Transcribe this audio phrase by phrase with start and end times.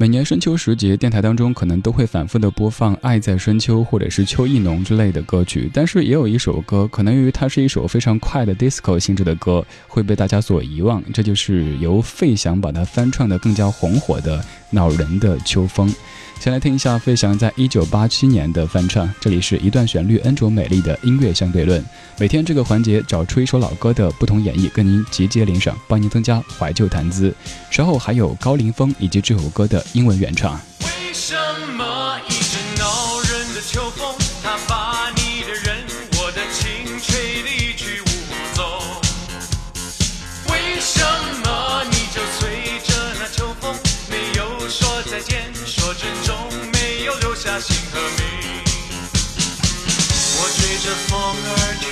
[0.00, 11.02] 每年深秋时节，电台当中可能都会反复的播放《爱在深秋》或者是《秋意浓》之类的歌曲，但是也有一首歌，可能由于它是一首非常快的 disco 性质的歌，会被大家所遗忘。
[11.12, 14.38] 这就是由费翔把它翻唱的更加红火的
[14.70, 15.88] 《恼人的秋风》。
[16.38, 21.84] 先来听一下费翔在一九八七年的翻唱，这里是一段旋律恩卓美丽的音乐相对论。
[22.16, 27.34] 每天这个环节找出一首老歌的不同演绎，跟您集结领赏，帮您增加怀旧谈资。
[27.70, 30.60] 稍后还有高凌风以及这首歌的英文原唱。
[30.80, 31.34] 为什
[31.76, 35.84] 么一阵恼人的秋风，它把你的人，
[36.18, 38.04] 我的情吹得一去无
[38.54, 38.64] 踪？
[40.50, 41.00] 为什
[41.44, 43.74] 么你就随着那秋风，
[44.10, 45.52] 没有说再见？
[45.66, 46.36] 说珍重，
[46.72, 48.62] 没有留下姓和名。
[50.40, 51.18] 我追着风
[51.50, 51.86] 而去，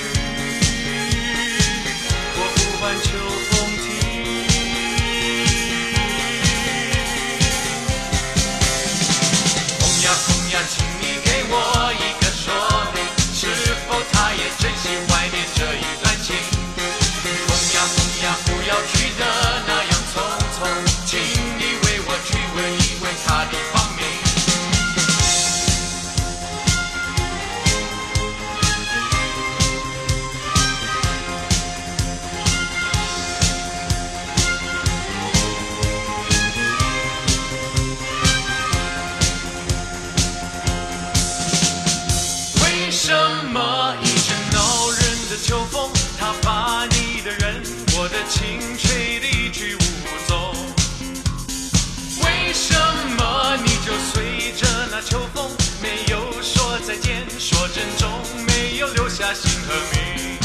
[57.39, 58.09] 说珍重，
[58.47, 60.37] 没有留下姓和名？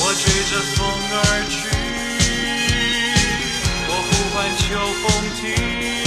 [0.00, 1.16] 我追着风而
[1.50, 1.58] 去，
[3.88, 4.64] 我呼唤秋
[5.02, 5.04] 风
[5.36, 5.97] 停。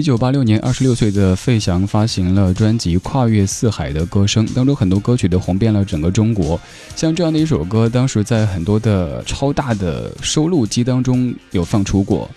[0.00, 6.58] 一九八六年，二十六岁的费翔发行了专辑《跨越四海的歌声》，当中很多歌曲都红遍了整个中国。
[6.96, 12.30] 像这样的一首歌，当时在很多的超大的收录机当中有放出过。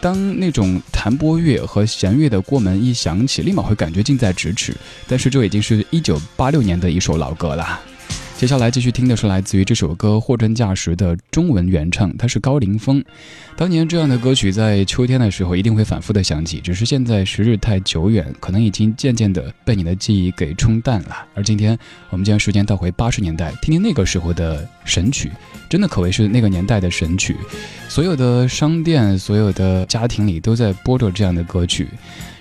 [0.00, 4.76] 当那种弹拨乐和弦乐的过门一响起，立马会感觉近在咫尺。
[5.06, 7.80] 但是这已经是一九八六年的一首老歌了。
[8.36, 13.02] 接下来继续听的是来自于这首歌《货真价实》的中文原唱，他是高凌风。
[13.56, 21.16] 当年这样的歌曲在秋天的时候一定会反复的响起，只是现在时日太久远，可能已经渐渐的被你的记忆给冲淡了。
[21.34, 21.78] 而今天
[22.10, 25.32] 我们将时间倒回八十年代，听听那个时候的神曲，
[25.66, 27.34] 真的可谓是那个年代的神曲。
[27.88, 31.88] 所有的商店、所有的家庭里都在播着这样的歌曲。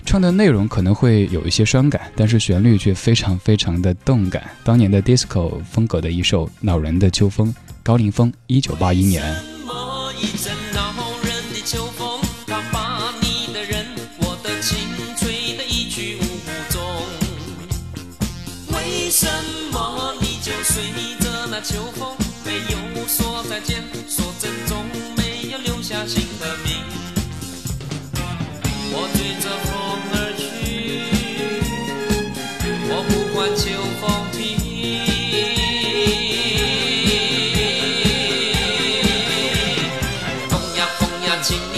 [0.06, 4.50] 唱的内容可能会有一些伤感，但是旋律却非常非常的动感。
[4.64, 9.22] 当年的 disco 风格的一首恼人的秋风，高凌风，一九八一年。
[9.34, 10.94] 什么一阵恼
[11.24, 13.86] 人的秋风，它把你的人，
[14.20, 14.78] 我的情
[15.18, 16.24] 吹得一去无
[16.70, 16.82] 踪。
[18.74, 19.28] 为什
[19.74, 20.84] 么你就随
[21.20, 24.86] 着那秋风，没有说再见，说珍重，
[25.18, 26.76] 没有留下姓和名？
[28.98, 29.50] 我追着
[41.47, 41.75] 风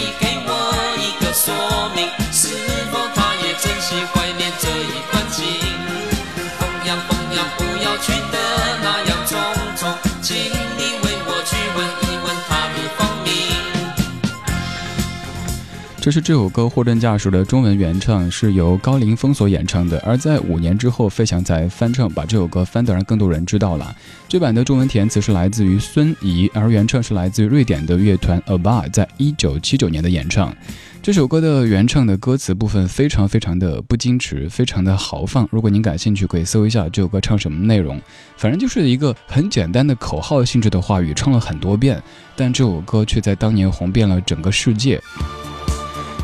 [16.08, 20.02] 这是这首歌《货真价实》的中文原唱，是由高凌风所演唱的。
[20.06, 23.94] 而在五年之后，费翔才翻唱，把这首歌翻得让更多人知道了。
[24.26, 30.50] 这版的中文填词是来自于孙怡，而原唱是来自于瑞典的乐团 ABBA，在一九七九年的演唱。
[31.02, 35.46] 这首歌的原唱的歌词部分非常非常的不矜持，非常的豪放。
[35.50, 38.00] 如果您感兴趣，可以搜一下这首歌唱什么内容。
[38.38, 42.02] 反正就是一个很简单的口号性质的话语，唱了很多遍，
[42.34, 44.98] 但这首歌却在当年红遍了整个世界。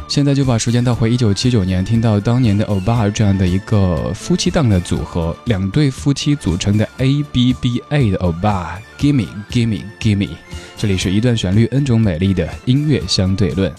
[0.06, 10.30] 现在就把时间倒回一九七九年，听到当年的欧巴这样的一个夫妻档的组合，两对夫妻组成的 A B B A 的欧巴，Gimme Gimme Gimme。
[10.76, 13.72] 这里是一段旋律，N 种美丽的音乐相对论。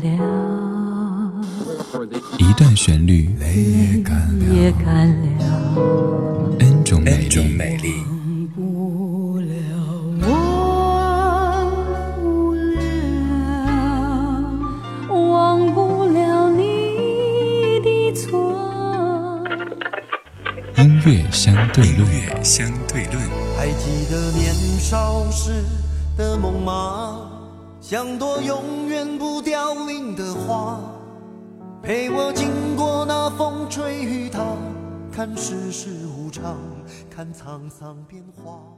[0.00, 1.32] 了，
[2.38, 5.26] 一段旋律也干了
[6.58, 7.92] ，N 种美丽。
[8.06, 9.52] 忘不了，
[10.28, 11.70] 忘
[12.16, 12.78] 不了，
[15.10, 16.62] 忘不了你
[17.82, 19.44] 的错。
[20.78, 22.08] 音乐相对论，
[22.42, 23.22] 相对论。
[23.56, 25.64] 还记得年少时
[26.16, 27.33] 的梦吗？
[27.86, 30.80] 像朵永远不凋零的花，
[31.82, 34.40] 陪我经过那风吹雨打，
[35.12, 36.56] 看世事无常，
[37.10, 38.74] 看沧桑变化。